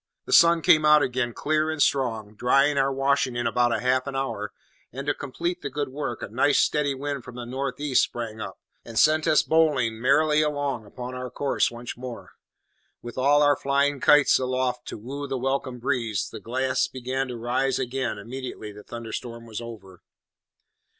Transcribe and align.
The 0.25 0.33
sun 0.33 0.63
came 0.63 0.83
out 0.83 1.03
again, 1.03 1.31
clear 1.31 1.69
and 1.69 1.79
strong, 1.79 2.33
drying 2.33 2.75
our 2.75 2.91
washing 2.91 3.35
in 3.35 3.45
about 3.45 3.79
half 3.79 4.07
an 4.07 4.15
hour, 4.15 4.51
and 4.91 5.05
to 5.05 5.13
complete 5.13 5.61
the 5.61 5.69
good 5.69 5.89
work, 5.89 6.23
a 6.23 6.27
nice, 6.27 6.57
steady 6.57 6.95
wind 6.95 7.23
from 7.23 7.35
the 7.35 7.45
north 7.45 7.79
east 7.79 8.01
sprang 8.01 8.41
up, 8.41 8.57
and 8.83 8.97
sent 8.97 9.27
us 9.27 9.43
bowling 9.43 10.01
merrily 10.01 10.41
along 10.41 10.87
upon 10.87 11.13
our 11.13 11.29
course 11.29 11.69
once 11.69 11.95
more, 11.95 12.31
with 13.03 13.15
all 13.19 13.43
our 13.43 13.55
flying 13.55 13.99
kites 13.99 14.39
aloft 14.39 14.87
to 14.87 14.97
woo 14.97 15.27
the 15.27 15.37
welcome 15.37 15.77
breeze, 15.77 16.27
the 16.31 16.39
glass 16.39 16.87
beginning 16.87 17.27
to 17.27 17.37
rise 17.37 17.77
again 17.77 18.17
immediately 18.17 18.71
the 18.71 18.81
thunderstorm 18.83 19.45
was 19.45 19.61
over. 19.61 20.01